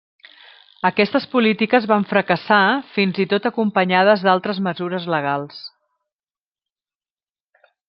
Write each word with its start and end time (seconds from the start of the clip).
Aquestes 0.87 1.27
polítiques 1.33 1.85
van 1.91 2.05
fracassar, 2.13 2.61
fins 2.95 3.21
i 3.25 3.27
tot 3.35 3.45
acompanyades 3.51 4.25
d'altres 4.29 4.63
mesures 4.71 5.07
legals. 5.17 5.63